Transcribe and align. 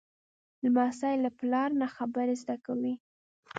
لمسی 0.63 1.15
له 1.23 1.29
پلار 1.39 1.69
نه 1.81 1.87
خبرې 1.95 2.35
زده 2.43 2.55
کوي. 2.65 2.93